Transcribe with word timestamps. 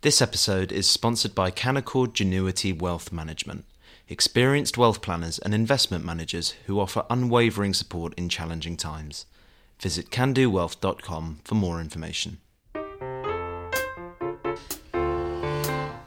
This 0.00 0.22
episode 0.22 0.70
is 0.70 0.88
sponsored 0.88 1.34
by 1.34 1.50
Canaccord 1.50 2.12
Genuity 2.12 2.72
Wealth 2.72 3.10
Management, 3.10 3.64
experienced 4.08 4.78
wealth 4.78 5.02
planners 5.02 5.40
and 5.40 5.52
investment 5.52 6.04
managers 6.04 6.54
who 6.66 6.78
offer 6.78 7.04
unwavering 7.10 7.74
support 7.74 8.14
in 8.14 8.28
challenging 8.28 8.76
times. 8.76 9.26
Visit 9.80 10.10
candowealth.com 10.10 11.40
for 11.42 11.54
more 11.56 11.80
information. 11.80 12.38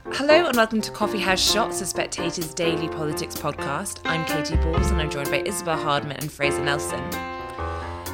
Hello 0.08 0.46
and 0.46 0.56
welcome 0.56 0.80
to 0.80 0.90
Coffee 0.90 1.20
House 1.20 1.52
Shots, 1.52 1.82
a 1.82 1.86
Spectator's 1.86 2.54
daily 2.54 2.88
politics 2.88 3.34
podcast. 3.34 4.00
I'm 4.06 4.24
Katy 4.24 4.56
Balls 4.56 4.90
and 4.90 5.02
I'm 5.02 5.10
joined 5.10 5.30
by 5.30 5.42
Isabel 5.44 5.76
Hardman 5.76 6.16
and 6.16 6.32
Fraser 6.32 6.64
Nelson. 6.64 7.02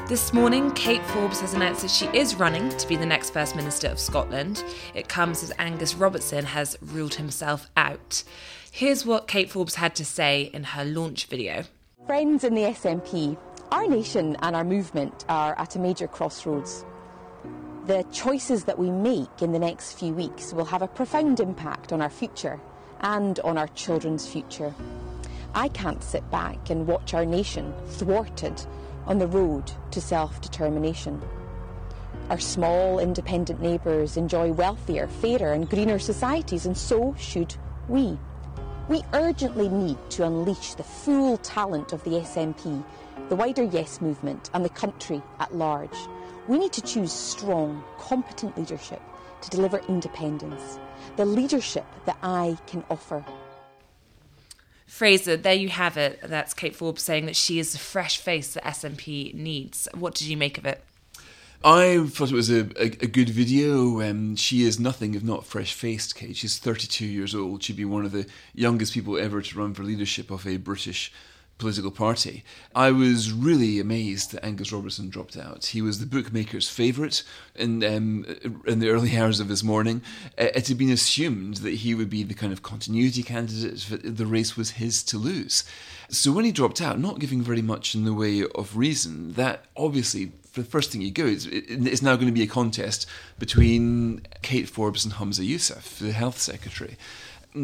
This 0.09 0.33
morning, 0.33 0.71
Kate 0.71 1.05
Forbes 1.09 1.43
has 1.43 1.53
announced 1.53 1.83
that 1.83 1.91
she 1.91 2.07
is 2.17 2.35
running 2.37 2.71
to 2.71 2.89
be 2.89 2.97
the 2.97 3.05
next 3.05 3.29
First 3.29 3.55
Minister 3.55 3.89
of 3.89 3.99
Scotland. 4.01 4.65
It 4.95 5.07
comes 5.07 5.43
as 5.43 5.53
Angus 5.59 5.95
Robertson 5.95 6.47
has 6.47 6.79
ruled 6.81 7.17
himself 7.17 7.69
out. 7.77 8.25
Here's 8.73 9.05
what 9.05 9.29
Kate 9.29 9.51
Forbes 9.51 9.75
had 9.75 9.95
to 9.97 10.07
say 10.07 10.51
in 10.55 10.65
her 10.65 10.83
launch 10.83 11.27
video. 11.27 11.65
Friends 12.07 12.43
in 12.43 12.55
the 12.55 12.63
SNP, 12.63 13.37
our 13.71 13.87
nation 13.87 14.39
and 14.41 14.57
our 14.57 14.65
movement 14.65 15.27
are 15.29 15.55
at 15.59 15.77
a 15.77 15.79
major 15.79 16.09
crossroads. 16.09 16.87
The 17.85 18.03
choices 18.11 18.65
that 18.65 18.79
we 18.79 18.91
make 18.91 19.43
in 19.43 19.53
the 19.53 19.59
next 19.59 19.99
few 19.99 20.15
weeks 20.15 20.55
will 20.55 20.65
have 20.65 20.81
a 20.81 20.89
profound 20.89 21.39
impact 21.39 21.93
on 21.93 22.01
our 22.01 22.09
future 22.09 22.59
and 23.01 23.39
on 23.41 23.59
our 23.59 23.69
children's 23.69 24.27
future. 24.27 24.75
I 25.55 25.69
can't 25.69 26.03
sit 26.03 26.31
back 26.31 26.71
and 26.71 26.87
watch 26.87 27.13
our 27.13 27.27
nation 27.27 27.75
thwarted 27.89 28.65
on 29.09 29.19
the 29.19 29.27
road 29.27 29.73
to 29.91 30.01
self 30.01 30.41
determination. 30.41 31.21
Our 32.31 32.39
small 32.39 32.99
independent 32.99 33.61
neighbours 33.63 34.19
enjoy 34.19 34.53
wealthier, 34.53 35.09
fairer, 35.09 35.55
and 35.55 35.69
greener 35.69 35.99
societies, 35.99 36.67
and 36.67 36.77
so 36.77 37.15
should 37.19 37.57
we. 37.89 38.19
We 38.89 39.03
urgently 39.15 39.69
need 39.69 39.99
to 40.11 40.25
unleash 40.25 40.75
the 40.75 40.83
full 40.83 41.39
talent 41.39 41.93
of 41.95 42.05
the 42.05 42.21
SNP, 42.21 42.85
the 43.31 43.37
wider 43.37 43.63
Yes 43.63 44.01
movement, 44.03 44.51
and 44.53 44.63
the 44.63 44.71
country 44.71 45.23
at 45.41 45.55
large. 45.55 45.97
We 46.47 46.59
need 46.59 46.73
to 46.75 46.83
choose 46.83 47.13
strong, 47.13 47.83
competent 47.99 48.59
leadership 48.59 49.03
to 49.41 49.51
deliver 49.51 49.79
independence, 49.89 50.79
the 51.17 51.25
leadership 51.25 51.87
that 52.05 52.19
I 52.23 52.59
can 52.67 52.85
offer. 52.91 53.25
Fraser, 54.89 55.37
there 55.37 55.55
you 55.55 55.69
have 55.69 55.99
it. 55.99 56.19
That's 56.23 56.55
Kate 56.55 56.75
Forbes 56.75 57.03
saying 57.03 57.27
that 57.27 57.37
she 57.37 57.59
is 57.59 57.73
the 57.73 57.79
fresh 57.79 58.17
face 58.17 58.55
that 58.55 58.65
SNP 58.65 59.35
needs. 59.35 59.87
What 59.95 60.15
did 60.15 60.29
you 60.29 60.37
make 60.37 60.57
of 60.57 60.65
it? 60.65 60.83
I 61.63 62.07
thought 62.09 62.31
it 62.31 62.35
was 62.35 62.51
a, 62.51 62.61
a, 62.81 62.87
a 62.87 63.07
good 63.07 63.29
video. 63.29 64.01
Um, 64.01 64.35
she 64.35 64.63
is 64.63 64.81
nothing 64.81 65.15
if 65.15 65.23
not 65.23 65.45
fresh 65.45 65.75
faced, 65.75 66.15
Kate. 66.15 66.35
She's 66.35 66.59
32 66.59 67.05
years 67.05 67.35
old. 67.35 67.63
She'd 67.63 67.77
be 67.77 67.85
one 67.85 68.07
of 68.07 68.13
the 68.13 68.27
youngest 68.55 68.95
people 68.95 69.19
ever 69.19 69.43
to 69.43 69.59
run 69.59 69.75
for 69.75 69.83
leadership 69.83 70.31
of 70.31 70.47
a 70.47 70.57
British 70.57 71.13
political 71.59 71.91
party. 71.91 72.45
I 72.75 72.91
was 72.93 73.33
really 73.33 73.81
amazed 73.81 74.33
that 74.33 74.45
Angus 74.45 74.73
Robertson 74.73 75.09
dropped 75.09 75.37
out. 75.37 75.67
He 75.67 75.83
was 75.83 75.99
the 75.99 76.07
bookmaker's 76.07 76.69
favourite 76.69 77.23
in 77.55 77.85
um, 77.85 78.25
in 78.67 78.79
the 78.79 78.91
early 78.91 79.17
hours 79.17 79.41
of 79.41 79.49
this 79.49 79.63
morning. 79.63 80.03
Uh, 80.39 80.45
it 80.55 80.69
had 80.69 80.79
been 80.79 80.91
assumed 80.91 81.59
that 81.59 81.75
he 81.75 81.95
would 81.95 82.11
be 82.11 82.23
the 82.23 82.35
kind 82.35 82.53
of 82.53 82.63
continuity 82.63 83.23
candidate. 83.23 83.87
The 84.03 84.27
race 84.27 84.57
was 84.57 84.73
his 84.73 85.03
to 85.05 85.19
lose. 85.19 85.65
So 86.09 86.33
when 86.33 86.45
he 86.45 86.53
dropped 86.53 86.81
out, 86.81 86.99
not 86.99 87.19
giving 87.19 87.43
very 87.43 87.61
much 87.61 87.95
in 87.95 88.05
the 88.05 88.15
way 88.15 88.43
of 88.55 88.77
reason, 88.77 89.35
that 89.35 89.67
obviously 89.77 90.33
the 90.55 90.65
first 90.65 90.91
thing 90.91 91.03
you 91.03 91.11
go 91.11 91.27
is 91.27 91.47
it's 91.47 92.03
now 92.03 92.15
going 92.17 92.27
to 92.27 92.33
be 92.33 92.43
a 92.43 92.47
contest 92.47 93.07
between 93.39 94.23
Kate 94.43 94.69
Forbes 94.69 95.05
and 95.05 95.15
Humza 95.15 95.47
Yousaf, 95.47 95.99
the 95.99 96.13
health 96.13 96.39
secretary. 96.39 96.97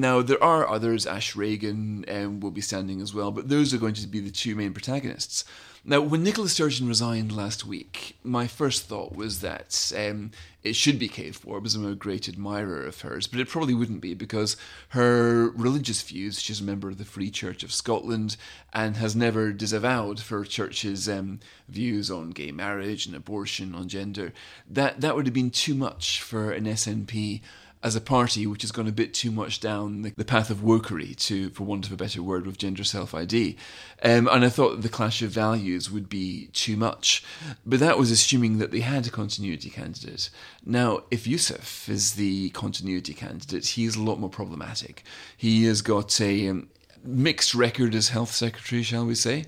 Now, 0.00 0.23
there 0.23 0.42
are 0.42 0.69
others, 0.69 1.06
Ash 1.06 1.37
Regan 1.37 2.05
um, 2.09 2.41
will 2.41 2.50
be 2.50 2.61
standing 2.61 3.00
as 3.00 3.14
well, 3.14 3.31
but 3.31 3.48
those 3.48 3.73
are 3.73 3.78
going 3.78 3.95
to 3.95 4.06
be 4.06 4.20
the 4.20 4.31
two 4.31 4.56
main 4.56 4.73
protagonists. 4.73 5.45
Now, 5.87 6.00
when 6.00 6.25
Nicola 6.25 6.49
Sturgeon 6.49 6.88
resigned 6.88 7.31
last 7.31 7.66
week, 7.66 8.16
my 8.25 8.47
first 8.47 8.84
thought 8.84 9.15
was 9.15 9.41
that 9.43 9.93
um, 9.94 10.31
it 10.62 10.75
should 10.75 10.99
be 10.99 11.09
Kate 11.09 11.34
Forbes. 11.34 11.75
I'm 11.75 11.87
a 11.87 11.94
great 11.94 12.27
admirer 12.27 12.87
of 12.87 13.03
hers, 13.03 13.27
but 13.27 13.38
it 13.38 13.50
probably 13.50 13.75
wouldn't 13.75 14.00
be 14.00 14.15
because 14.15 14.56
her 14.88 15.50
religious 15.50 16.00
views, 16.00 16.41
she's 16.41 16.62
a 16.62 16.65
member 16.65 16.88
of 16.88 16.97
the 16.97 17.05
Free 17.05 17.31
Church 17.31 17.62
of 17.62 17.72
Scotland 17.72 18.38
and 18.72 18.97
has 18.97 19.15
never 19.15 19.53
disavowed 19.53 20.21
for 20.21 20.43
church's 20.44 21.06
um, 21.06 21.38
views 21.69 22.11
on 22.11 22.31
gay 22.31 22.50
marriage 22.50 23.06
and 23.06 23.15
abortion, 23.15 23.75
on 23.75 23.87
gender. 23.87 24.32
That, 24.69 25.03
that 25.03 25.15
would 25.15 25.26
have 25.26 25.34
been 25.34 25.50
too 25.50 25.75
much 25.75 26.22
for 26.22 26.50
an 26.50 26.65
SNP 26.65 27.43
as 27.84 27.95
a 27.95 28.00
party 28.00 28.47
which 28.47 28.62
has 28.62 28.72
gone 28.72 28.89
a 28.89 28.93
bit 28.93 29.12
too 29.12 29.31
much 29.31 29.61
down 29.61 30.00
the, 30.00 30.11
the 30.17 30.25
path 30.25 30.49
of 30.49 30.59
wokery, 30.59 31.15
to, 31.15 31.50
for 31.50 31.65
want 31.65 31.87
of 31.87 31.93
a 31.93 31.97
better 31.97 32.22
word, 32.22 32.47
with 32.47 32.56
gender 32.56 32.83
self 32.83 33.15
ID. 33.15 33.56
Um, 34.03 34.27
and 34.27 34.43
I 34.43 34.49
thought 34.49 34.81
the 34.81 34.89
clash 34.89 35.21
of 35.21 35.31
values 35.31 35.91
would 35.91 36.09
be 36.09 36.47
too 36.55 36.78
much. 36.78 37.23
But 37.67 37.81
that 37.81 37.99
was 37.99 38.11
assuming 38.11 38.56
that 38.59 38.71
they 38.71 38.81
had 38.81 39.06
a 39.06 39.11
continuity 39.11 39.69
candidate. 39.69 40.31
Now, 40.65 41.03
if 41.11 41.25
Yousaf 41.27 41.87
is 41.91 42.15
the 42.15 42.49
continuity 42.50 43.12
candidate, 43.12 43.67
he's 43.67 43.97
a 43.97 44.03
lot 44.03 44.19
more 44.19 44.31
problematic. 44.31 45.05
He 45.37 45.65
has 45.67 45.83
got 45.83 46.19
a 46.23 46.49
um, 46.49 46.71
mixed 47.05 47.55
record 47.55 47.94
as 47.94 48.09
health 48.09 48.33
secretary, 48.33 48.83
shall 48.83 49.05
we 49.05 49.15
say. 49.15 49.44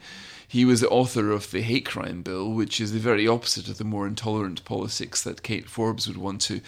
He 0.48 0.64
was 0.64 0.80
the 0.80 0.88
author 0.88 1.32
of 1.32 1.50
the 1.50 1.62
hate 1.62 1.86
crime 1.86 2.22
bill, 2.22 2.52
which 2.52 2.80
is 2.80 2.92
the 2.92 3.00
very 3.00 3.26
opposite 3.26 3.68
of 3.68 3.78
the 3.78 3.84
more 3.84 4.06
intolerant 4.06 4.64
politics 4.64 5.22
that 5.22 5.42
Kate 5.42 5.68
Forbes 5.68 6.06
would 6.06 6.18
want 6.18 6.40
to 6.42 6.60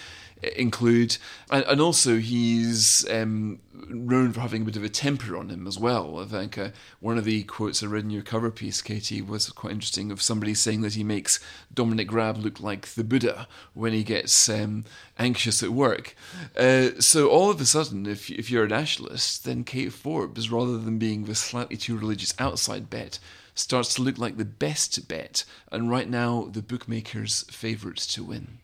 include, 0.57 1.19
and, 1.51 1.65
and 1.65 1.81
also 1.81 2.19
he's 2.19 3.09
um, 3.11 3.61
known 3.89 4.33
for 4.33 4.41
having 4.41 4.63
a 4.63 4.65
bit 4.65 4.77
of 4.77 4.85
a 4.85 4.89
temper 4.89 5.37
on 5.37 5.49
him 5.49 5.67
as 5.67 5.79
well. 5.79 6.19
I 6.19 6.25
think 6.25 6.59
uh, 6.59 6.71
one 7.01 7.19
of 7.19 7.25
the 7.25 7.43
quotes 7.45 7.83
I 7.83 7.87
read 7.87 8.05
in 8.05 8.11
your 8.11 8.23
cover 8.23 8.51
piece, 8.51 8.83
Katy, 8.83 9.23
was 9.23 9.51
quite 9.51 9.73
interesting 9.73 10.11
of 10.11 10.23
somebody 10.23 10.55
saying 10.55 10.83
that 10.83 10.95
he 10.95 11.05
makes 11.05 11.41
Dominic 11.73 12.13
Raab 12.13 12.39
look 12.39 12.61
like 12.61 12.87
the 12.89 13.05
Buddha 13.05 13.49
when 13.75 13.93
he 13.93 14.05
gets 14.05 14.49
um, 14.49 14.85
anxious 15.19 15.63
at 15.63 15.71
work. 15.71 16.15
Uh, 16.57 16.91
so 17.01 17.29
all 17.29 17.51
of 17.51 17.61
a 17.61 17.67
sudden, 17.67 18.07
if 18.07 18.31
if 18.31 18.51
you're 18.51 18.65
a 18.65 18.69
nationalist, 18.69 19.45
then 19.45 19.65
Kate 19.65 19.93
Forbes, 19.93 20.51
rather 20.51 20.79
than 20.79 20.99
being 20.99 21.25
the 21.25 21.35
slightly 21.35 21.77
too 21.77 21.97
religious 21.97 22.35
outside 22.39 22.91
bet, 22.91 23.19
starts 23.59 23.95
to 23.95 24.03
look 24.03 24.19
like 24.19 24.37
the 24.37 24.45
best 24.45 25.09
bet, 25.09 25.45
and 25.73 25.91
right 25.91 26.09
now 26.09 26.49
the 26.53 26.63
bookmakers' 26.63 27.45
favourites 27.51 28.07
to 28.15 28.23
win. 28.23 28.59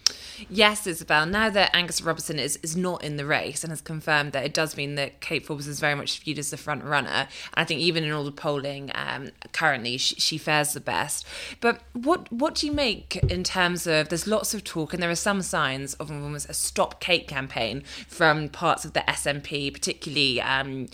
Yes, 0.49 0.87
Isabel. 0.87 1.27
Now 1.27 1.50
that 1.50 1.75
Angus 1.75 2.00
Robertson 2.00 2.38
is, 2.38 2.59
is 2.62 2.77
not 2.77 3.03
in 3.03 3.16
the 3.16 3.27
race 3.27 3.65
and 3.65 3.71
has 3.71 3.81
confirmed 3.81 4.32
that 4.32 4.44
it 4.44 4.55
does 4.55 4.77
mean 4.77 4.94
that 4.94 5.21
Kate 5.21 5.44
Forbes 5.44 5.66
is 5.66 5.81
very 5.81 5.94
much 5.94 6.21
viewed 6.21 6.38
as 6.38 6.50
the 6.50 6.56
front 6.56 6.84
runner, 6.84 7.09
and 7.09 7.28
I 7.55 7.65
think 7.65 7.81
even 7.81 8.05
in 8.05 8.12
all 8.12 8.25
the 8.25 8.32
polling 8.32 8.91
um, 8.94 9.31
currently, 9.53 9.97
she, 9.97 10.15
she 10.16 10.38
fares 10.38 10.72
the 10.72 10.81
best. 10.81 11.26
But 11.61 11.81
what 11.93 12.31
what 12.32 12.55
do 12.55 12.66
you 12.66 12.72
make 12.72 13.16
in 13.16 13.43
terms 13.43 13.87
of? 13.87 14.09
There's 14.09 14.26
lots 14.26 14.55
of 14.55 14.62
talk, 14.62 14.94
and 14.94 15.03
there 15.03 15.11
are 15.11 15.16
some 15.16 15.43
signs 15.43 15.94
of 15.94 16.11
almost 16.11 16.49
a 16.49 16.55
stop 16.55 17.00
Kate 17.00 17.26
campaign 17.26 17.82
from 18.09 18.49
parts 18.49 18.84
of 18.84 18.93
the 18.93 19.00
SNP, 19.00 19.72
particularly 19.72 20.41
um, 20.41 20.87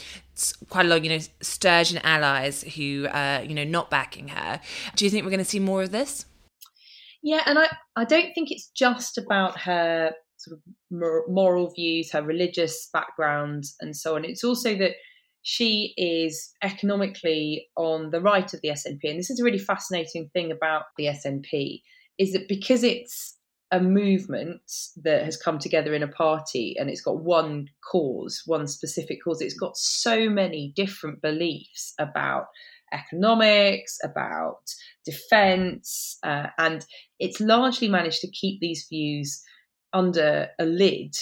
quite 0.69 0.87
a 0.87 0.89
lot, 0.89 1.05
you 1.05 1.11
know, 1.11 1.25
Sturgeon 1.41 1.99
allies 1.99 2.63
who, 2.75 3.07
uh, 3.07 3.45
you 3.47 3.55
know, 3.55 3.65
not 3.65 3.91
backing 3.91 4.29
her. 4.29 4.61
Do 4.97 5.05
you 5.05 5.11
think 5.11 5.25
we're 5.25 5.31
going 5.31 5.39
to 5.39 5.45
see 5.45 5.61
more 5.61 5.83
of 5.83 5.91
this? 5.91 6.27
Yeah, 7.23 7.43
and 7.47 7.59
I, 7.59 7.69
I 7.97 8.05
don't 8.05 8.33
think 8.35 8.51
it's 8.51 8.71
just 8.75 9.19
about 9.19 9.61
her 9.61 10.13
sort 10.39 10.59
of 10.59 10.63
moral 11.29 11.71
views, 11.71 12.11
her 12.13 12.23
religious 12.23 12.89
background, 12.93 13.65
and 13.81 13.95
so 13.95 14.17
on. 14.17 14.25
It's 14.25 14.45
also 14.45 14.75
that 14.77 14.93
she 15.43 15.95
is 15.97 16.53
economically 16.63 17.69
on 17.77 18.11
the 18.11 18.21
right 18.21 18.53
of 18.53 18.61
the 18.63 18.71
SNP, 18.71 19.01
and 19.05 19.19
this 19.19 19.31
is 19.31 19.41
a 19.41 19.45
really 19.45 19.59
fascinating 19.59 20.31
thing 20.33 20.51
about 20.51 20.85
the 20.97 21.07
SNP 21.07 21.81
is 22.21 22.35
that 22.35 22.49
because 22.49 22.85
it's 22.85 23.37
a 23.73 23.81
movement 23.81 24.63
that 25.03 25.25
has 25.25 25.37
come 25.37 25.59
together 25.59 25.95
in 25.95 26.03
a 26.03 26.09
party 26.09 26.77
and 26.79 26.91
it's 26.91 27.03
got 27.03 27.23
one 27.23 27.69
cause, 27.91 28.43
one 28.47 28.67
specific 28.67 29.19
cause. 29.23 29.41
It's 29.41 29.59
got 29.59 29.77
so 29.77 30.29
many 30.29 30.73
different 30.75 31.23
beliefs 31.23 31.95
about 31.99 32.47
economics, 32.93 33.99
about 34.03 34.63
defense, 35.05 36.19
uh, 36.25 36.49
and 36.59 36.85
it's 37.19 37.41
largely 37.41 37.89
managed 37.89 38.21
to 38.23 38.31
keep 38.31 38.61
these 38.61 38.87
views 38.89 39.43
under 39.93 40.49
a 40.59 40.65
lid 40.65 41.15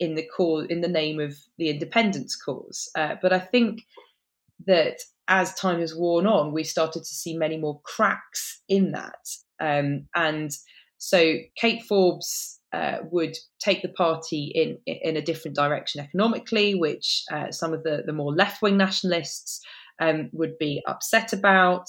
in 0.00 0.14
the 0.14 0.26
cause 0.36 0.66
in 0.68 0.80
the 0.80 0.88
name 0.88 1.20
of 1.20 1.34
the 1.58 1.70
independence 1.70 2.36
cause. 2.36 2.90
Uh, 2.96 3.14
but 3.22 3.32
I 3.32 3.38
think 3.38 3.82
that 4.66 4.98
as 5.28 5.54
time 5.54 5.80
has 5.80 5.94
worn 5.94 6.26
on, 6.26 6.52
we've 6.52 6.66
started 6.66 7.00
to 7.00 7.14
see 7.14 7.36
many 7.36 7.56
more 7.56 7.80
cracks 7.84 8.62
in 8.68 8.92
that, 8.92 9.28
um, 9.60 10.06
and 10.14 10.50
so 10.98 11.36
Kate 11.56 11.82
Forbes 11.82 12.60
uh, 12.72 12.98
would 13.10 13.36
take 13.60 13.82
the 13.82 13.88
party 13.88 14.50
in 14.54 14.78
in 14.86 15.16
a 15.16 15.22
different 15.22 15.56
direction 15.56 16.00
economically, 16.00 16.74
which 16.74 17.22
uh, 17.32 17.50
some 17.50 17.72
of 17.72 17.82
the 17.82 18.02
the 18.04 18.12
more 18.12 18.34
left 18.34 18.62
wing 18.62 18.76
nationalists 18.76 19.60
um, 20.00 20.30
would 20.32 20.58
be 20.58 20.82
upset 20.86 21.32
about. 21.32 21.88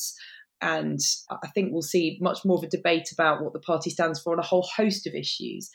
And 0.61 0.99
I 1.29 1.47
think 1.53 1.71
we'll 1.71 1.81
see 1.81 2.17
much 2.21 2.45
more 2.45 2.57
of 2.57 2.63
a 2.63 2.67
debate 2.67 3.09
about 3.11 3.43
what 3.43 3.53
the 3.53 3.59
party 3.59 3.89
stands 3.89 4.21
for 4.21 4.33
on 4.33 4.39
a 4.39 4.43
whole 4.43 4.67
host 4.75 5.05
of 5.05 5.13
issues. 5.13 5.69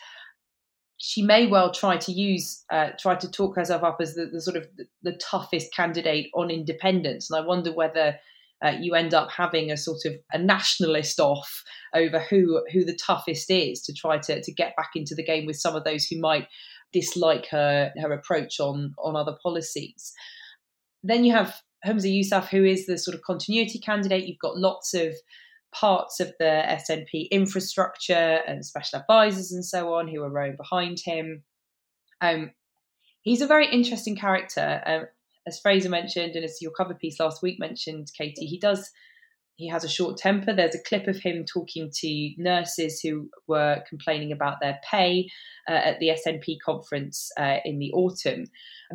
she 1.02 1.22
may 1.22 1.46
well 1.46 1.70
try 1.72 1.96
to 1.96 2.12
use, 2.12 2.64
uh, 2.70 2.90
try 2.98 3.14
to 3.14 3.30
talk 3.30 3.56
herself 3.56 3.82
up 3.82 3.98
as 4.00 4.14
the, 4.14 4.26
the 4.26 4.40
sort 4.40 4.56
of 4.56 4.66
the, 4.76 4.84
the, 5.02 5.16
toughest 5.16 5.72
candidate 5.74 6.28
on 6.34 6.50
independence. 6.50 7.30
And 7.30 7.42
I 7.42 7.46
wonder 7.46 7.72
whether 7.72 8.16
uh, 8.64 8.74
you 8.78 8.94
end 8.94 9.14
up 9.14 9.30
having 9.30 9.70
a 9.70 9.76
sort 9.76 10.04
of 10.04 10.14
a 10.32 10.38
nationalist 10.38 11.18
off 11.18 11.62
over 11.94 12.18
who 12.18 12.62
who 12.72 12.84
the 12.84 12.96
toughest 12.96 13.50
is 13.50 13.80
to 13.82 13.92
try 13.92 14.18
to 14.18 14.42
to 14.42 14.52
get 14.52 14.76
back 14.76 14.90
into 14.94 15.14
the 15.14 15.24
game 15.24 15.46
with 15.46 15.56
some 15.56 15.74
of 15.74 15.84
those 15.84 16.06
who 16.06 16.20
might 16.20 16.46
dislike 16.92 17.46
her 17.46 17.92
her 18.00 18.12
approach 18.12 18.60
on 18.60 18.94
on 18.98 19.16
other 19.16 19.36
policies. 19.42 20.12
Then 21.02 21.24
you 21.24 21.32
have 21.32 21.60
Humza 21.86 22.12
Yousaf, 22.12 22.48
who 22.48 22.64
is 22.64 22.86
the 22.86 22.98
sort 22.98 23.14
of 23.14 23.22
continuity 23.22 23.78
candidate. 23.78 24.26
You've 24.26 24.38
got 24.38 24.58
lots 24.58 24.92
of 24.92 25.14
parts 25.72 26.20
of 26.20 26.32
the 26.38 26.62
SNP 26.66 27.30
infrastructure 27.30 28.40
and 28.46 28.66
special 28.66 28.98
advisors 28.98 29.52
and 29.52 29.64
so 29.64 29.94
on 29.94 30.08
who 30.08 30.22
are 30.22 30.30
rowing 30.30 30.56
behind 30.56 30.98
him. 31.04 31.44
Um, 32.20 32.50
he's 33.22 33.40
a 33.40 33.46
very 33.46 33.68
interesting 33.70 34.16
character. 34.16 34.82
Um, 34.84 35.06
as 35.46 35.58
Fraser 35.60 35.88
mentioned, 35.88 36.36
and 36.36 36.44
as 36.44 36.60
your 36.60 36.72
cover 36.72 36.94
piece 36.94 37.20
last 37.20 37.42
week 37.42 37.58
mentioned, 37.58 38.10
Katy, 38.16 38.46
he 38.46 38.58
does 38.58 38.90
he 39.60 39.68
has 39.68 39.84
a 39.84 39.88
short 39.88 40.16
temper. 40.16 40.54
There's 40.54 40.74
a 40.74 40.82
clip 40.82 41.06
of 41.06 41.18
him 41.18 41.44
talking 41.44 41.90
to 41.96 42.30
nurses 42.38 42.98
who 43.00 43.28
were 43.46 43.84
complaining 43.86 44.32
about 44.32 44.56
their 44.62 44.80
pay 44.90 45.28
uh, 45.68 45.74
at 45.74 46.00
the 46.00 46.08
SNP 46.08 46.56
conference 46.64 47.30
uh, 47.38 47.58
in 47.62 47.78
the 47.78 47.92
autumn, 47.92 48.46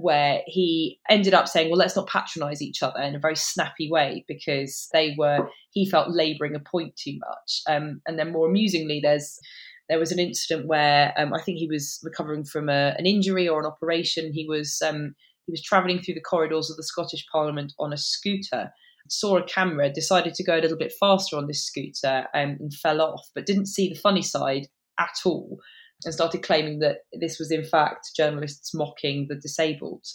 where 0.02 0.42
he 0.48 1.00
ended 1.08 1.36
up 1.36 1.48
saying, 1.48 1.70
"Well, 1.70 1.78
let's 1.78 1.96
not 1.96 2.08
patronise 2.08 2.64
each 2.64 2.82
other" 2.82 3.00
in 3.00 3.16
a 3.16 3.20
very 3.20 3.36
snappy 3.36 3.92
way 3.92 4.26
because 4.28 4.90
they 4.92 5.16
were 5.16 5.48
he 5.70 5.88
felt 5.88 6.10
labouring 6.10 6.56
a 6.56 6.60
point 6.60 6.96
too 6.96 7.20
much. 7.20 7.62
Um, 7.70 8.02
and 8.08 8.18
then 8.18 8.32
more 8.32 8.50
amusingly, 8.50 9.00
there's 9.00 9.40
there 9.88 10.00
was 10.00 10.12
an 10.12 10.20
incident 10.20 10.66
where 10.66 11.14
um, 11.16 11.32
I 11.32 11.42
think 11.44 11.60
he 11.60 11.68
was 11.68 12.00
recovering 12.04 12.44
from 12.44 12.70
a, 12.70 12.96
an 12.98 13.06
injury 13.06 13.48
or 13.48 13.60
an 13.60 13.68
operation. 13.68 14.34
He 14.34 14.48
was 14.48 14.82
um, 14.84 15.14
he 15.46 15.52
was 15.52 15.62
travelling 15.62 16.02
through 16.02 16.16
the 16.16 16.22
corridors 16.22 16.70
of 16.70 16.78
the 16.78 16.84
Scottish 16.84 17.26
Parliament 17.32 17.74
on 17.80 17.94
a 17.94 17.98
scooter 17.98 18.72
saw 19.10 19.38
a 19.38 19.44
camera, 19.44 19.92
decided 19.92 20.34
to 20.34 20.44
go 20.44 20.58
a 20.58 20.62
little 20.62 20.78
bit 20.78 20.94
faster 21.00 21.38
on 21.38 21.48
this 21.48 21.64
scooter 21.64 22.28
um, 22.34 22.58
and 22.60 22.74
fell 22.74 23.02
off, 23.02 23.30
but 23.36 23.46
didn't 23.46 23.68
see 23.68 23.90
the 23.90 24.00
funny 24.00 24.22
side 24.22 24.68
at 25.00 25.16
all 25.26 25.60
and 26.04 26.14
started 26.14 26.44
claiming 26.44 26.80
that 26.80 27.00
this 27.20 27.40
was 27.40 27.52
in 27.52 27.64
fact 27.64 28.12
journalists 28.16 28.74
mocking 28.74 29.28
the 29.30 29.36
disabled 29.36 30.06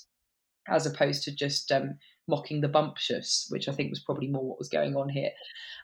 as 0.68 0.86
opposed 0.86 1.22
to 1.24 1.34
just 1.34 1.72
um, 1.72 1.94
mocking 2.28 2.60
the 2.60 2.68
bumptious, 2.68 3.46
which 3.48 3.68
I 3.68 3.72
think 3.72 3.90
was 3.90 4.02
probably 4.02 4.28
more 4.28 4.44
what 4.44 4.58
was 4.58 4.68
going 4.68 4.94
on 4.94 5.08
here. 5.08 5.30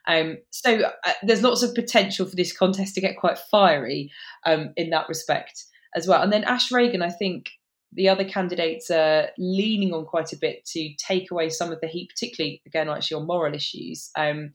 Um, 0.06 0.38
so 0.50 0.90
uh, 1.04 1.12
there's 1.22 1.42
lots 1.42 1.62
of 1.62 1.74
potential 1.74 2.26
for 2.26 2.36
this 2.36 2.56
contest 2.56 2.94
to 2.94 3.00
get 3.00 3.16
quite 3.16 3.38
fiery 3.38 4.10
um, 4.44 4.72
in 4.76 4.90
that 4.90 5.08
respect 5.08 5.64
as 5.96 6.06
well. 6.06 6.22
And 6.22 6.32
then 6.32 6.44
Ash 6.44 6.70
Regan, 6.70 7.02
I 7.02 7.10
think, 7.10 7.48
the 7.96 8.08
other 8.08 8.24
candidates 8.24 8.90
are 8.90 9.30
leaning 9.38 9.92
on 9.92 10.04
quite 10.04 10.32
a 10.32 10.38
bit 10.38 10.64
to 10.66 10.94
take 10.98 11.30
away 11.30 11.48
some 11.48 11.72
of 11.72 11.80
the 11.80 11.88
heat, 11.88 12.10
particularly 12.10 12.62
again 12.66 12.88
actually 12.88 13.16
on 13.16 13.26
moral 13.26 13.54
issues, 13.54 14.10
um, 14.16 14.52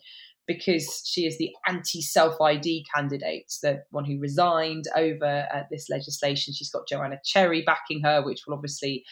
because 0.47 1.03
she 1.05 1.25
is 1.25 1.37
the 1.37 1.51
anti-self 1.67 2.39
ID 2.39 2.85
candidate, 2.93 3.51
the 3.63 3.83
one 3.89 4.05
who 4.05 4.19
resigned 4.19 4.85
over 4.95 5.47
uh, 5.53 5.63
this 5.71 5.89
legislation. 5.89 6.53
She's 6.53 6.71
got 6.71 6.87
Joanna 6.87 7.17
Cherry 7.25 7.63
backing 7.63 8.01
her, 8.03 8.23
which 8.23 8.43
will 8.45 8.53
obviously 8.53 9.03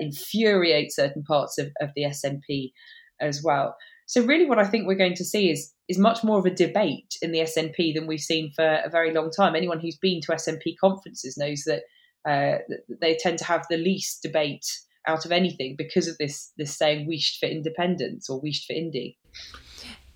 infuriate 0.00 0.92
certain 0.92 1.22
parts 1.22 1.56
of, 1.56 1.68
of 1.80 1.90
the 1.94 2.02
SNP 2.02 2.72
as 3.20 3.42
well. 3.42 3.76
So 4.06 4.24
really, 4.24 4.46
what 4.46 4.58
I 4.58 4.64
think 4.64 4.86
we're 4.86 4.94
going 4.94 5.14
to 5.14 5.24
see 5.24 5.50
is 5.50 5.72
is 5.88 5.98
much 5.98 6.24
more 6.24 6.38
of 6.38 6.46
a 6.46 6.50
debate 6.50 7.16
in 7.22 7.30
the 7.30 7.40
SNP 7.40 7.94
than 7.94 8.08
we've 8.08 8.18
seen 8.18 8.50
for 8.54 8.80
a 8.84 8.90
very 8.90 9.12
long 9.12 9.30
time. 9.30 9.54
Anyone 9.54 9.78
who's 9.78 9.96
been 9.96 10.20
to 10.22 10.32
SNP 10.32 10.76
conferences 10.80 11.36
knows 11.36 11.62
that 11.66 11.82
uh, 12.26 12.58
they 13.00 13.16
tend 13.16 13.38
to 13.38 13.44
have 13.44 13.64
the 13.70 13.76
least 13.76 14.22
debate 14.22 14.66
out 15.06 15.24
of 15.24 15.32
anything 15.32 15.76
because 15.76 16.08
of 16.08 16.18
this 16.18 16.52
this 16.58 16.76
saying 16.76 17.08
"wheesht 17.08 17.38
for 17.38 17.46
independence" 17.46 18.28
or 18.28 18.40
"wheesht 18.40 18.66
for 18.66 18.72
indy." 18.72 19.18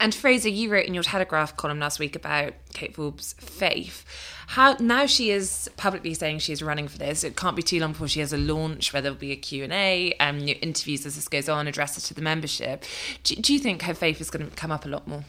And 0.00 0.14
Fraser, 0.14 0.48
you 0.48 0.70
wrote 0.70 0.86
in 0.86 0.94
your 0.94 1.02
Telegraph 1.02 1.58
column 1.58 1.78
last 1.78 1.98
week 1.98 2.16
about 2.16 2.54
Kate 2.72 2.94
Forbes' 2.94 3.34
faith. 3.34 4.02
How 4.46 4.74
now 4.80 5.04
she 5.04 5.30
is 5.30 5.68
publicly 5.76 6.14
saying 6.14 6.38
she's 6.38 6.62
running 6.62 6.88
for 6.88 6.96
this. 6.96 7.22
It 7.22 7.36
can't 7.36 7.54
be 7.54 7.62
too 7.62 7.78
long 7.80 7.92
before 7.92 8.08
she 8.08 8.20
has 8.20 8.32
a 8.32 8.38
launch 8.38 8.94
where 8.94 9.02
there'll 9.02 9.18
be 9.18 9.32
a 9.32 9.36
Q 9.36 9.62
and 9.62 9.72
A 9.74 10.14
and 10.18 10.48
interviews 10.48 11.04
as 11.04 11.16
this 11.16 11.28
goes 11.28 11.50
on, 11.50 11.68
addresses 11.68 12.04
to 12.04 12.14
the 12.14 12.22
membership. 12.22 12.84
Do, 13.24 13.36
do 13.36 13.52
you 13.52 13.58
think 13.58 13.82
her 13.82 13.94
faith 13.94 14.22
is 14.22 14.30
going 14.30 14.48
to 14.48 14.56
come 14.56 14.72
up 14.72 14.86
a 14.86 14.88
lot 14.88 15.06
more? 15.06 15.24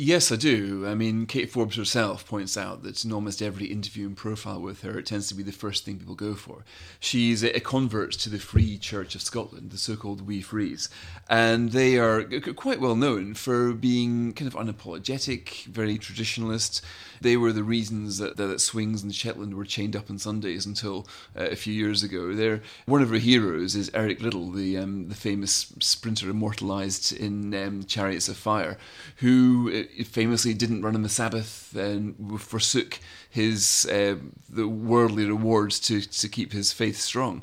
Yes, 0.00 0.30
I 0.30 0.36
do. 0.36 0.86
I 0.86 0.94
mean, 0.94 1.26
Kate 1.26 1.50
Forbes 1.50 1.74
herself 1.74 2.24
points 2.24 2.56
out 2.56 2.84
that 2.84 3.04
in 3.04 3.12
almost 3.12 3.42
every 3.42 3.66
interview 3.66 4.06
and 4.06 4.16
profile 4.16 4.60
with 4.60 4.82
her, 4.82 4.96
it 5.00 5.06
tends 5.06 5.26
to 5.26 5.34
be 5.34 5.42
the 5.42 5.50
first 5.50 5.84
thing 5.84 5.98
people 5.98 6.14
go 6.14 6.36
for. 6.36 6.64
She's 7.00 7.42
a 7.42 7.58
convert 7.58 8.12
to 8.12 8.30
the 8.30 8.38
Free 8.38 8.78
Church 8.78 9.16
of 9.16 9.22
Scotland, 9.22 9.72
the 9.72 9.76
so 9.76 9.96
called 9.96 10.24
Wee 10.24 10.40
Frees, 10.40 10.88
and 11.28 11.72
they 11.72 11.98
are 11.98 12.22
quite 12.54 12.80
well 12.80 12.94
known 12.94 13.34
for 13.34 13.72
being 13.72 14.34
kind 14.34 14.46
of 14.46 14.54
unapologetic, 14.54 15.64
very 15.64 15.98
traditionalist. 15.98 16.80
They 17.20 17.36
were 17.36 17.52
the 17.52 17.64
reasons 17.64 18.18
that, 18.18 18.36
that 18.36 18.60
Swings 18.60 19.02
in 19.02 19.10
Shetland 19.10 19.54
were 19.54 19.64
chained 19.64 19.96
up 19.96 20.08
on 20.08 20.18
Sundays 20.18 20.64
until 20.64 21.08
uh, 21.36 21.46
a 21.46 21.56
few 21.56 21.74
years 21.74 22.04
ago. 22.04 22.32
They're, 22.34 22.62
one 22.86 23.02
of 23.02 23.10
her 23.10 23.16
heroes 23.16 23.74
is 23.74 23.90
Eric 23.92 24.20
Liddell, 24.20 24.52
the, 24.52 24.78
um, 24.78 25.08
the 25.08 25.16
famous 25.16 25.72
sprinter 25.80 26.30
immortalised 26.30 27.12
in 27.12 27.52
um, 27.52 27.82
Chariots 27.82 28.28
of 28.28 28.36
Fire, 28.36 28.78
who 29.16 29.72
uh, 29.74 29.87
famously 30.06 30.54
didn't 30.54 30.82
run 30.82 30.94
on 30.94 31.02
the 31.02 31.08
Sabbath 31.08 31.74
and 31.76 32.40
forsook 32.40 32.98
his 33.28 33.86
uh, 33.86 34.16
the 34.48 34.68
worldly 34.68 35.26
rewards 35.26 35.80
to 35.80 36.00
to 36.00 36.28
keep 36.28 36.52
his 36.52 36.72
faith 36.72 36.96
strong. 36.96 37.42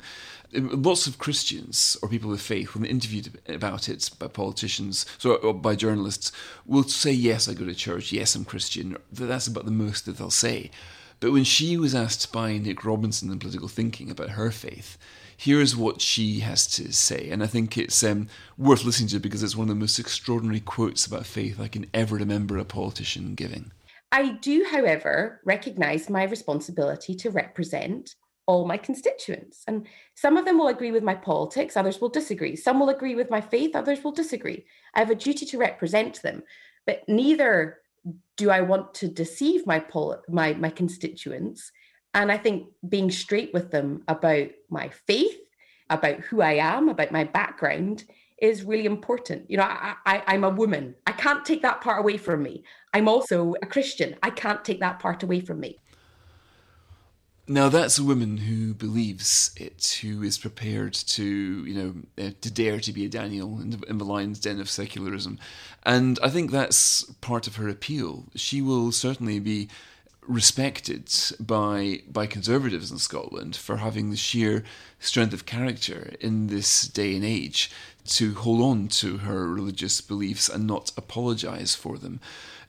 Lots 0.52 1.06
of 1.06 1.18
Christians 1.18 1.98
or 2.00 2.08
people 2.08 2.32
of 2.32 2.40
faith, 2.40 2.74
when 2.74 2.84
interviewed 2.84 3.40
about 3.48 3.88
it 3.88 4.10
by 4.18 4.28
politicians 4.28 5.04
so, 5.18 5.52
by 5.52 5.74
journalists, 5.74 6.32
will 6.64 6.84
say, 6.84 7.12
"Yes, 7.12 7.48
I 7.48 7.54
go 7.54 7.64
to 7.64 7.74
church. 7.74 8.12
Yes, 8.12 8.34
I'm 8.34 8.44
Christian." 8.44 8.96
That's 9.12 9.48
about 9.48 9.64
the 9.64 9.70
most 9.70 10.06
that 10.06 10.18
they'll 10.18 10.30
say. 10.30 10.70
But 11.20 11.32
when 11.32 11.44
she 11.44 11.76
was 11.76 11.94
asked 11.94 12.30
by 12.32 12.58
Nick 12.58 12.84
Robinson 12.84 13.30
in 13.30 13.38
Political 13.38 13.68
Thinking 13.68 14.10
about 14.10 14.30
her 14.30 14.50
faith, 14.50 14.98
here's 15.36 15.74
what 15.76 16.00
she 16.00 16.40
has 16.40 16.66
to 16.68 16.92
say. 16.92 17.30
And 17.30 17.42
I 17.42 17.46
think 17.46 17.78
it's 17.78 18.02
um, 18.02 18.28
worth 18.58 18.84
listening 18.84 19.08
to 19.10 19.18
because 19.18 19.42
it's 19.42 19.56
one 19.56 19.64
of 19.64 19.74
the 19.74 19.80
most 19.80 19.98
extraordinary 19.98 20.60
quotes 20.60 21.06
about 21.06 21.26
faith 21.26 21.58
I 21.60 21.68
can 21.68 21.86
ever 21.94 22.16
remember 22.16 22.58
a 22.58 22.64
politician 22.64 23.34
giving. 23.34 23.72
I 24.12 24.32
do, 24.32 24.66
however, 24.70 25.40
recognise 25.44 26.08
my 26.08 26.24
responsibility 26.24 27.14
to 27.16 27.30
represent 27.30 28.14
all 28.46 28.66
my 28.66 28.76
constituents. 28.76 29.64
And 29.66 29.86
some 30.14 30.36
of 30.36 30.44
them 30.44 30.58
will 30.58 30.68
agree 30.68 30.92
with 30.92 31.02
my 31.02 31.14
politics, 31.14 31.76
others 31.76 32.00
will 32.00 32.08
disagree. 32.08 32.56
Some 32.56 32.78
will 32.78 32.90
agree 32.90 33.14
with 33.14 33.30
my 33.30 33.40
faith, 33.40 33.74
others 33.74 34.04
will 34.04 34.12
disagree. 34.12 34.64
I 34.94 35.00
have 35.00 35.10
a 35.10 35.16
duty 35.16 35.44
to 35.46 35.58
represent 35.58 36.22
them, 36.22 36.42
but 36.86 37.02
neither 37.08 37.78
do 38.36 38.50
I 38.50 38.60
want 38.60 38.94
to 38.94 39.08
deceive 39.08 39.66
my 39.66 39.80
pol- 39.80 40.22
my 40.28 40.54
my 40.54 40.70
constituents 40.70 41.72
and 42.16 42.32
I 42.32 42.38
think 42.38 42.68
being 42.88 43.10
straight 43.10 43.52
with 43.52 43.70
them 43.70 44.02
about 44.08 44.48
my 44.70 44.88
faith, 44.88 45.38
about 45.90 46.20
who 46.20 46.40
I 46.40 46.54
am, 46.54 46.88
about 46.88 47.12
my 47.12 47.24
background 47.24 48.04
is 48.40 48.64
really 48.64 48.86
important. 48.86 49.50
You 49.50 49.58
know, 49.58 49.64
I, 49.64 49.96
I, 50.06 50.22
I'm 50.26 50.42
a 50.42 50.48
woman. 50.48 50.94
I 51.06 51.12
can't 51.12 51.44
take 51.44 51.60
that 51.60 51.82
part 51.82 52.00
away 52.00 52.16
from 52.16 52.42
me. 52.42 52.64
I'm 52.94 53.06
also 53.06 53.54
a 53.62 53.66
Christian. 53.66 54.16
I 54.22 54.30
can't 54.30 54.64
take 54.64 54.80
that 54.80 54.98
part 54.98 55.22
away 55.22 55.40
from 55.40 55.60
me. 55.60 55.78
Now 57.48 57.68
that's 57.68 57.96
a 57.96 58.04
woman 58.04 58.38
who 58.38 58.74
believes 58.74 59.52
it, 59.56 60.00
who 60.02 60.22
is 60.24 60.36
prepared 60.36 60.94
to, 60.94 61.24
you 61.24 61.74
know, 61.74 62.24
uh, 62.24 62.30
to 62.40 62.50
dare 62.50 62.80
to 62.80 62.92
be 62.92 63.04
a 63.04 63.08
Daniel 63.08 63.60
in 63.60 63.70
the, 63.70 63.78
in 63.88 63.98
the 63.98 64.04
lion's 64.04 64.40
den 64.40 64.60
of 64.60 64.68
secularism, 64.68 65.38
and 65.84 66.18
I 66.24 66.28
think 66.28 66.50
that's 66.50 67.04
part 67.20 67.46
of 67.46 67.54
her 67.56 67.68
appeal. 67.68 68.24
She 68.34 68.60
will 68.60 68.90
certainly 68.90 69.38
be 69.38 69.68
respected 70.26 71.08
by 71.38 72.02
by 72.10 72.26
conservatives 72.26 72.90
in 72.90 72.98
Scotland 72.98 73.54
for 73.54 73.76
having 73.76 74.10
the 74.10 74.16
sheer 74.16 74.64
strength 74.98 75.32
of 75.32 75.46
character 75.46 76.14
in 76.20 76.48
this 76.48 76.88
day 76.88 77.14
and 77.14 77.24
age 77.24 77.70
to 78.06 78.34
hold 78.34 78.60
on 78.60 78.88
to 78.88 79.18
her 79.18 79.46
religious 79.46 80.00
beliefs 80.00 80.48
and 80.48 80.66
not 80.66 80.90
apologise 80.96 81.76
for 81.76 81.96
them. 81.96 82.20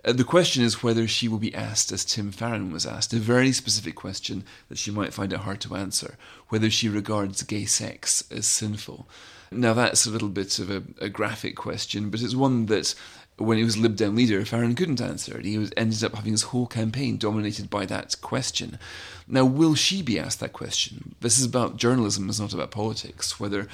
Uh, 0.08 0.14
the 0.14 0.24
question 0.24 0.64
is 0.64 0.82
whether 0.82 1.06
she 1.06 1.28
will 1.28 1.38
be 1.38 1.54
asked, 1.54 1.92
as 1.92 2.06
Tim 2.06 2.32
Farron 2.32 2.72
was 2.72 2.86
asked, 2.86 3.12
a 3.12 3.18
very 3.18 3.52
specific 3.52 3.96
question 3.96 4.46
that 4.70 4.78
she 4.78 4.90
might 4.90 5.14
find 5.14 5.34
it 5.34 5.40
hard 5.40 5.60
to 5.62 5.76
answer, 5.76 6.16
whether 6.48 6.70
she 6.70 6.88
regards 6.88 7.44
gay 7.44 7.66
sex 7.66 8.24
as 8.32 8.46
sinful. 8.46 9.06
Now, 9.52 9.74
that's 9.74 10.06
a 10.06 10.10
little 10.10 10.30
bit 10.30 10.60
of 10.60 10.72
a, 10.72 10.84
a 11.02 11.10
graphic 11.10 11.58
question, 11.58 12.10
but 12.10 12.22
it's 12.22 12.36
one 12.36 12.68
that 12.68 12.96
when 13.36 13.58
he 13.58 13.66
was 13.66 13.78
Lib 13.78 13.98
Dem 13.98 14.16
leader, 14.16 14.44
Farron 14.46 14.76
couldn't 14.76 15.02
answer 15.02 15.38
it. 15.38 15.46
He 15.46 15.58
was, 15.58 15.72
ended 15.76 16.04
up 16.06 16.16
having 16.16 16.32
his 16.32 16.44
whole 16.44 16.68
campaign 16.68 17.18
dominated 17.18 17.70
by 17.70 17.86
that 17.86 18.16
question. 18.22 18.80
Now, 19.28 19.44
will 19.44 19.76
she 19.76 20.02
be 20.02 20.18
asked 20.18 20.40
that 20.40 20.54
question? 20.54 21.16
This 21.20 21.38
is 21.38 21.46
about 21.46 21.76
journalism, 21.76 22.30
it's 22.30 22.40
not 22.40 22.54
about 22.54 22.72
politics. 22.72 23.42
Whether 23.42 23.68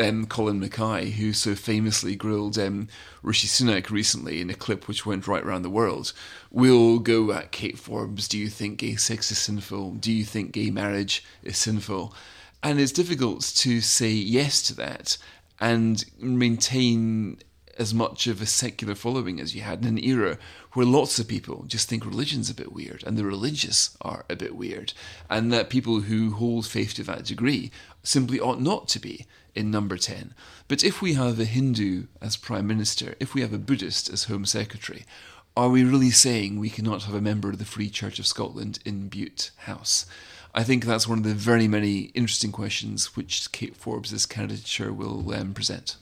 um, 0.00 0.26
Colin 0.26 0.60
Mackay, 0.60 1.10
who 1.10 1.32
so 1.32 1.54
famously 1.54 2.14
grilled 2.14 2.58
um, 2.58 2.88
Rishi 3.22 3.46
Sunak 3.46 3.90
recently 3.90 4.40
in 4.40 4.50
a 4.50 4.54
clip 4.54 4.88
which 4.88 5.06
went 5.06 5.26
right 5.26 5.42
around 5.42 5.62
the 5.62 5.70
world, 5.70 6.12
will 6.50 6.98
go 6.98 7.32
at 7.32 7.52
Kate 7.52 7.78
Forbes. 7.78 8.28
Do 8.28 8.38
you 8.38 8.48
think 8.48 8.78
gay 8.78 8.96
sex 8.96 9.30
is 9.30 9.38
sinful? 9.38 9.92
Do 9.92 10.12
you 10.12 10.24
think 10.24 10.52
gay 10.52 10.70
marriage 10.70 11.24
is 11.42 11.56
sinful? 11.58 12.14
And 12.62 12.80
it's 12.80 12.92
difficult 12.92 13.42
to 13.56 13.80
say 13.80 14.10
yes 14.10 14.62
to 14.62 14.74
that 14.76 15.16
and 15.60 16.04
maintain 16.18 17.38
as 17.78 17.94
much 17.94 18.26
of 18.26 18.42
a 18.42 18.46
secular 18.46 18.94
following 18.94 19.40
as 19.40 19.54
you 19.54 19.62
had 19.62 19.82
in 19.82 19.86
an 19.86 20.04
era 20.04 20.36
where 20.72 20.84
lots 20.84 21.18
of 21.18 21.28
people 21.28 21.64
just 21.66 21.88
think 21.88 22.04
religion's 22.04 22.50
a 22.50 22.54
bit 22.54 22.72
weird 22.72 23.04
and 23.06 23.16
the 23.16 23.24
religious 23.24 23.96
are 24.00 24.24
a 24.28 24.36
bit 24.36 24.56
weird, 24.56 24.92
and 25.30 25.52
that 25.52 25.70
people 25.70 26.00
who 26.00 26.32
hold 26.32 26.66
faith 26.66 26.94
to 26.94 27.04
that 27.04 27.24
degree 27.24 27.70
simply 28.08 28.40
ought 28.40 28.60
not 28.60 28.88
to 28.88 28.98
be 28.98 29.26
in 29.54 29.70
number 29.70 29.98
10. 29.98 30.34
But 30.66 30.82
if 30.82 31.02
we 31.02 31.12
have 31.14 31.38
a 31.38 31.44
Hindu 31.44 32.06
as 32.22 32.36
Prime 32.36 32.66
Minister, 32.66 33.14
if 33.20 33.34
we 33.34 33.42
have 33.42 33.52
a 33.52 33.58
Buddhist 33.58 34.08
as 34.08 34.24
Home 34.24 34.46
Secretary, 34.46 35.04
are 35.54 35.68
we 35.68 35.84
really 35.84 36.10
saying 36.10 36.58
we 36.58 36.70
cannot 36.70 37.02
have 37.02 37.14
a 37.14 37.20
member 37.20 37.50
of 37.50 37.58
the 37.58 37.64
Free 37.64 37.90
Church 37.90 38.18
of 38.18 38.26
Scotland 38.26 38.78
in 38.86 39.08
Bute 39.08 39.50
House? 39.58 40.06
I 40.54 40.64
think 40.64 40.84
that's 40.84 41.06
one 41.06 41.18
of 41.18 41.24
the 41.24 41.34
very 41.34 41.68
many 41.68 42.10
interesting 42.14 42.50
questions 42.50 43.14
which 43.14 43.52
Kate 43.52 43.76
Forbes' 43.76 44.24
candidature 44.24 44.92
will 44.92 45.34
um, 45.34 45.52
present. 45.52 45.96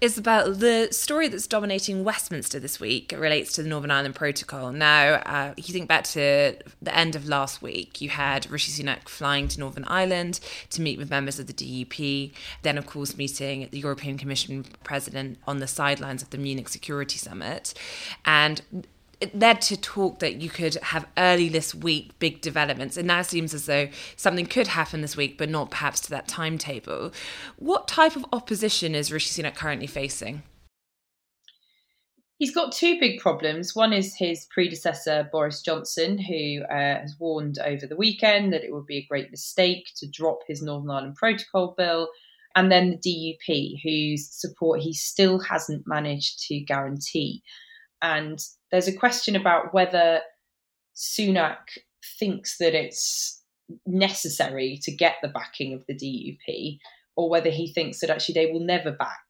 Isabel, 0.00 0.52
the 0.52 0.88
story 0.90 1.28
that's 1.28 1.46
dominating 1.46 2.04
Westminster 2.04 2.58
this 2.58 2.80
week 2.80 3.12
It 3.12 3.18
relates 3.18 3.52
to 3.54 3.62
the 3.62 3.68
Northern 3.68 3.90
Ireland 3.90 4.14
Protocol. 4.14 4.72
Now, 4.72 5.14
uh, 5.26 5.54
you 5.56 5.72
think 5.72 5.88
back 5.88 6.04
to 6.04 6.56
the 6.82 6.96
end 6.96 7.16
of 7.16 7.26
last 7.26 7.62
week, 7.62 8.00
you 8.00 8.08
had 8.08 8.50
Rishi 8.50 8.70
Sunak 8.70 9.08
flying 9.08 9.48
to 9.48 9.60
Northern 9.60 9.84
Ireland 9.84 10.40
to 10.70 10.82
meet 10.82 10.98
with 10.98 11.10
members 11.10 11.38
of 11.38 11.46
the 11.46 11.52
DUP, 11.52 12.32
then, 12.62 12.78
of 12.78 12.86
course, 12.86 13.16
meeting 13.16 13.68
the 13.70 13.78
European 13.78 14.18
Commission 14.18 14.64
president 14.82 15.38
on 15.46 15.58
the 15.58 15.66
sidelines 15.66 16.22
of 16.22 16.30
the 16.30 16.38
Munich 16.38 16.68
Security 16.68 17.18
Summit. 17.18 17.74
And 18.24 18.62
it 19.20 19.38
led 19.38 19.60
to 19.62 19.76
talk 19.76 20.18
that 20.18 20.40
you 20.40 20.48
could 20.48 20.74
have 20.74 21.06
early 21.16 21.48
this 21.48 21.74
week 21.74 22.18
big 22.18 22.40
developments. 22.40 22.96
It 22.96 23.04
now 23.04 23.22
seems 23.22 23.54
as 23.54 23.66
though 23.66 23.88
something 24.16 24.46
could 24.46 24.68
happen 24.68 25.00
this 25.00 25.16
week, 25.16 25.38
but 25.38 25.48
not 25.48 25.70
perhaps 25.70 26.00
to 26.00 26.10
that 26.10 26.28
timetable. 26.28 27.12
What 27.56 27.88
type 27.88 28.16
of 28.16 28.26
opposition 28.32 28.94
is 28.94 29.12
Rishi 29.12 29.42
Sunak 29.42 29.54
currently 29.54 29.86
facing? 29.86 30.42
He's 32.38 32.54
got 32.54 32.72
two 32.72 32.98
big 32.98 33.20
problems. 33.20 33.76
One 33.76 33.92
is 33.92 34.16
his 34.16 34.46
predecessor, 34.50 35.28
Boris 35.30 35.62
Johnson, 35.62 36.18
who 36.18 36.62
uh, 36.64 37.00
has 37.00 37.14
warned 37.18 37.58
over 37.64 37.86
the 37.86 37.96
weekend 37.96 38.52
that 38.52 38.64
it 38.64 38.72
would 38.72 38.86
be 38.86 38.98
a 38.98 39.06
great 39.08 39.30
mistake 39.30 39.86
to 39.96 40.08
drop 40.10 40.40
his 40.48 40.60
Northern 40.60 40.90
Ireland 40.90 41.14
Protocol 41.14 41.74
bill. 41.78 42.08
And 42.56 42.70
then 42.70 42.98
the 43.02 43.36
DUP, 43.48 43.80
whose 43.82 44.28
support 44.30 44.80
he 44.80 44.92
still 44.92 45.40
hasn't 45.40 45.86
managed 45.86 46.40
to 46.48 46.60
guarantee. 46.60 47.42
And 48.04 48.38
there's 48.70 48.86
a 48.86 48.94
question 48.94 49.34
about 49.34 49.72
whether 49.72 50.20
Sunak 50.94 51.56
thinks 52.18 52.58
that 52.58 52.74
it's 52.74 53.42
necessary 53.86 54.78
to 54.82 54.94
get 54.94 55.14
the 55.22 55.28
backing 55.28 55.72
of 55.72 55.82
the 55.88 55.94
DUP, 55.94 56.78
or 57.16 57.30
whether 57.30 57.48
he 57.48 57.72
thinks 57.72 58.00
that 58.00 58.10
actually 58.10 58.34
they 58.34 58.52
will 58.52 58.60
never 58.60 58.92
back 58.92 59.24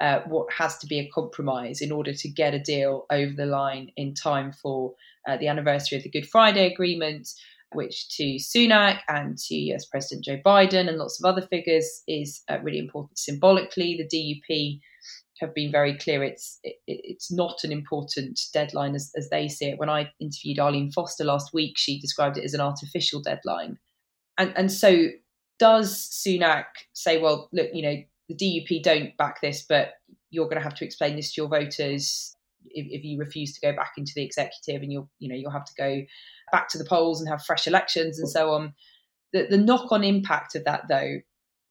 uh, 0.00 0.20
what 0.26 0.50
has 0.50 0.78
to 0.78 0.86
be 0.86 0.98
a 0.98 1.10
compromise 1.10 1.82
in 1.82 1.92
order 1.92 2.14
to 2.14 2.28
get 2.30 2.54
a 2.54 2.58
deal 2.58 3.04
over 3.10 3.32
the 3.36 3.44
line 3.44 3.90
in 3.98 4.14
time 4.14 4.52
for 4.52 4.94
uh, 5.28 5.36
the 5.36 5.48
anniversary 5.48 5.98
of 5.98 6.04
the 6.04 6.10
Good 6.10 6.26
Friday 6.26 6.72
Agreement, 6.72 7.28
which 7.72 8.08
to 8.16 8.36
Sunak 8.36 9.00
and 9.06 9.36
to 9.36 9.54
US 9.54 9.84
President 9.84 10.24
Joe 10.24 10.38
Biden 10.46 10.88
and 10.88 10.96
lots 10.96 11.22
of 11.22 11.28
other 11.28 11.46
figures 11.46 12.02
is 12.08 12.42
uh, 12.48 12.58
really 12.62 12.78
important 12.78 13.18
symbolically. 13.18 13.98
The 13.98 14.40
DUP 14.48 14.80
have 15.40 15.54
been 15.54 15.72
very 15.72 15.96
clear 15.96 16.22
it's 16.22 16.58
it, 16.62 16.76
it's 16.86 17.32
not 17.32 17.64
an 17.64 17.72
important 17.72 18.40
deadline 18.52 18.94
as, 18.94 19.10
as 19.16 19.30
they 19.30 19.48
see 19.48 19.66
it. 19.66 19.78
When 19.78 19.90
I 19.90 20.10
interviewed 20.20 20.58
Arlene 20.58 20.92
Foster 20.92 21.24
last 21.24 21.52
week, 21.52 21.76
she 21.76 22.00
described 22.00 22.38
it 22.38 22.44
as 22.44 22.54
an 22.54 22.60
artificial 22.60 23.20
deadline. 23.20 23.78
And 24.38 24.52
and 24.56 24.70
so 24.70 25.08
does 25.58 26.08
Sunak 26.10 26.64
say, 26.92 27.20
well, 27.20 27.48
look, 27.52 27.68
you 27.72 27.82
know, 27.82 27.96
the 28.28 28.34
DUP 28.34 28.82
don't 28.82 29.16
back 29.16 29.40
this, 29.40 29.64
but 29.68 29.94
you're 30.30 30.46
going 30.46 30.56
to 30.56 30.62
have 30.62 30.74
to 30.74 30.84
explain 30.84 31.16
this 31.16 31.32
to 31.32 31.42
your 31.42 31.48
voters 31.48 32.36
if, 32.70 32.86
if 32.90 33.04
you 33.04 33.18
refuse 33.18 33.54
to 33.54 33.60
go 33.60 33.74
back 33.74 33.92
into 33.96 34.12
the 34.14 34.24
executive, 34.24 34.82
and 34.82 34.92
you'll 34.92 35.10
you 35.18 35.28
know 35.28 35.34
you'll 35.34 35.50
have 35.50 35.64
to 35.64 35.74
go 35.76 36.02
back 36.52 36.68
to 36.68 36.78
the 36.78 36.84
polls 36.84 37.20
and 37.20 37.28
have 37.28 37.44
fresh 37.44 37.66
elections 37.66 38.18
and 38.18 38.28
so 38.28 38.50
on. 38.50 38.74
The, 39.32 39.46
the 39.50 39.58
knock 39.58 39.90
on 39.90 40.04
impact 40.04 40.54
of 40.54 40.64
that, 40.64 40.82
though, 40.88 41.18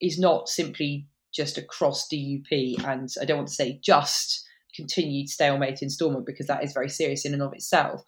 is 0.02 0.20
not 0.20 0.50
simply 0.50 1.08
just 1.34 1.58
across 1.58 2.08
DUP, 2.08 2.84
and 2.86 3.10
I 3.22 3.26
don't 3.26 3.38
want 3.38 3.50
to 3.50 3.54
say 3.54 3.80
just 3.84 4.46
continued 4.76 5.30
stalemate 5.30 5.82
in 5.82 5.90
Stormont 5.90 6.26
because 6.26 6.48
that 6.48 6.64
is 6.64 6.74
very 6.74 6.90
serious 6.90 7.26
in 7.26 7.34
and 7.34 7.44
of 7.44 7.54
itself. 7.54 8.02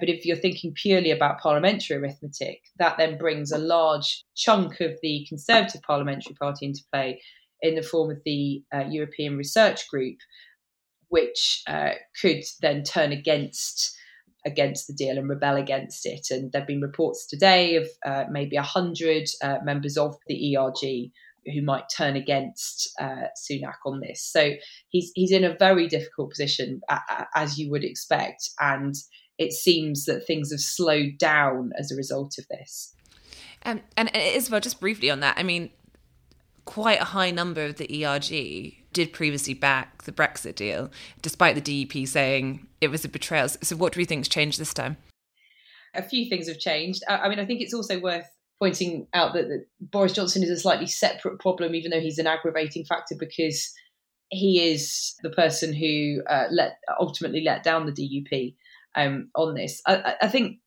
But 0.00 0.08
if 0.08 0.24
you're 0.24 0.36
thinking 0.36 0.74
purely 0.74 1.10
about 1.10 1.40
parliamentary 1.40 1.96
arithmetic, 1.96 2.62
that 2.78 2.98
then 2.98 3.16
brings 3.16 3.52
a 3.52 3.58
large 3.58 4.24
chunk 4.34 4.80
of 4.80 4.98
the 5.02 5.24
Conservative 5.28 5.82
Parliamentary 5.82 6.34
Party 6.34 6.66
into 6.66 6.82
play 6.92 7.22
in 7.62 7.76
the 7.76 7.82
form 7.82 8.10
of 8.10 8.18
the 8.24 8.62
uh, 8.74 8.84
European 8.88 9.36
Research 9.36 9.88
Group, 9.88 10.18
which 11.08 11.62
uh, 11.68 11.92
could 12.20 12.42
then 12.60 12.82
turn 12.82 13.12
against 13.12 13.96
against 14.46 14.86
the 14.86 14.92
deal 14.92 15.16
and 15.16 15.26
rebel 15.26 15.56
against 15.56 16.04
it. 16.04 16.26
And 16.30 16.52
there 16.52 16.60
have 16.60 16.68
been 16.68 16.82
reports 16.82 17.26
today 17.26 17.76
of 17.76 17.88
uh, 18.04 18.24
maybe 18.30 18.56
100 18.56 19.26
uh, 19.42 19.56
members 19.64 19.96
of 19.96 20.16
the 20.26 20.54
ERG 20.54 21.10
who 21.52 21.62
might 21.62 21.84
turn 21.94 22.16
against 22.16 22.90
uh, 23.00 23.28
Sunak 23.36 23.76
on 23.84 24.00
this. 24.00 24.22
So 24.22 24.52
he's 24.88 25.12
he's 25.14 25.32
in 25.32 25.44
a 25.44 25.56
very 25.56 25.88
difficult 25.88 26.30
position, 26.30 26.80
as 27.34 27.58
you 27.58 27.70
would 27.70 27.84
expect, 27.84 28.50
and 28.60 28.94
it 29.38 29.52
seems 29.52 30.04
that 30.04 30.26
things 30.26 30.52
have 30.52 30.60
slowed 30.60 31.18
down 31.18 31.72
as 31.78 31.90
a 31.90 31.96
result 31.96 32.36
of 32.38 32.46
this. 32.48 32.94
Um, 33.64 33.80
and, 33.96 34.14
and 34.14 34.24
Isabel, 34.36 34.60
just 34.60 34.80
briefly 34.80 35.10
on 35.10 35.20
that, 35.20 35.38
I 35.38 35.42
mean, 35.42 35.70
quite 36.64 37.00
a 37.00 37.04
high 37.04 37.30
number 37.30 37.64
of 37.64 37.76
the 37.76 38.04
ERG 38.04 38.74
did 38.92 39.12
previously 39.12 39.54
back 39.54 40.04
the 40.04 40.12
Brexit 40.12 40.54
deal, 40.54 40.90
despite 41.22 41.54
the 41.54 41.86
DUP 41.86 42.06
saying 42.06 42.66
it 42.80 42.88
was 42.88 43.04
a 43.04 43.08
betrayal. 43.08 43.48
So, 43.48 43.76
what 43.76 43.92
do 43.92 43.98
we 43.98 44.04
think's 44.04 44.28
changed 44.28 44.58
this 44.58 44.74
time? 44.74 44.96
A 45.94 46.02
few 46.02 46.28
things 46.28 46.48
have 46.48 46.58
changed. 46.58 47.02
I 47.08 47.28
mean, 47.28 47.38
I 47.38 47.44
think 47.44 47.60
it's 47.60 47.74
also 47.74 48.00
worth 48.00 48.26
pointing 48.60 49.06
out 49.14 49.34
that, 49.34 49.48
that, 49.48 49.66
Boris 49.80 50.12
Johnson 50.12 50.42
is 50.42 50.50
a 50.50 50.58
slightly 50.58 50.86
separate 50.86 51.38
problem, 51.40 51.74
even 51.74 51.90
though 51.90 52.00
he's 52.00 52.18
an 52.18 52.26
aggravating 52.26 52.84
factor 52.84 53.14
because 53.18 53.72
he 54.30 54.72
is 54.72 55.14
the 55.22 55.30
person 55.30 55.72
who 55.72 56.22
uh, 56.28 56.46
let 56.50 56.78
ultimately 56.98 57.42
let 57.42 57.62
down 57.62 57.86
the 57.86 57.92
DUP 57.92 58.54
um, 58.94 59.28
on 59.34 59.54
this. 59.54 59.80
I, 59.86 60.14
I, 60.22 60.28
think, 60.28 60.58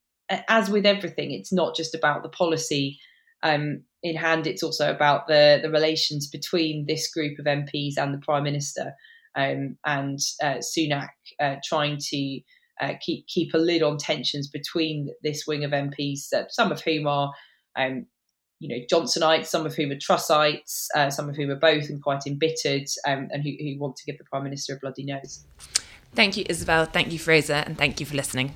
as 0.47 0.69
with 0.69 0.85
everything, 0.85 1.31
it's 1.31 1.53
not 1.53 1.75
just 1.75 1.95
about 1.95 2.23
the 2.23 2.29
policy 2.29 2.99
um, 3.43 3.83
in 4.03 4.15
hand; 4.15 4.47
it's 4.47 4.63
also 4.63 4.91
about 4.91 5.27
the 5.27 5.59
the 5.61 5.71
relations 5.71 6.29
between 6.29 6.85
this 6.87 7.11
group 7.11 7.39
of 7.39 7.45
MPs 7.45 7.97
and 7.97 8.13
the 8.13 8.21
Prime 8.23 8.43
Minister. 8.43 8.93
Um, 9.35 9.77
and 9.85 10.17
uh, 10.41 10.57
Sunak 10.57 11.09
uh, 11.39 11.57
trying 11.63 11.99
to 12.09 12.39
uh, 12.81 12.93
keep 12.99 13.27
keep 13.27 13.53
a 13.53 13.59
lid 13.59 13.83
on 13.83 13.97
tensions 13.97 14.49
between 14.49 15.09
this 15.23 15.45
wing 15.47 15.63
of 15.63 15.71
MPs, 15.71 16.29
some 16.49 16.71
of 16.71 16.81
whom 16.81 17.07
are 17.07 17.31
um, 17.77 18.07
you 18.59 18.69
know, 18.69 18.83
Johnsonites, 18.91 19.45
some 19.45 19.65
of 19.65 19.75
whom 19.75 19.91
are 19.91 19.95
Trussites, 19.95 20.87
uh, 20.95 21.09
some 21.09 21.29
of 21.29 21.35
whom 21.35 21.51
are 21.51 21.55
both 21.55 21.89
and 21.89 22.01
quite 22.01 22.25
embittered, 22.25 22.87
um, 23.05 23.29
and 23.31 23.43
who, 23.43 23.51
who 23.59 23.79
want 23.79 23.95
to 23.97 24.05
give 24.05 24.17
the 24.17 24.23
Prime 24.25 24.43
Minister 24.43 24.75
a 24.75 24.79
bloody 24.79 25.03
nose. 25.03 25.45
Thank 26.15 26.37
you, 26.37 26.45
Isabel. 26.49 26.85
Thank 26.85 27.11
you, 27.11 27.19
Fraser. 27.19 27.63
And 27.65 27.77
thank 27.77 27.99
you 27.99 28.05
for 28.05 28.15
listening. 28.15 28.53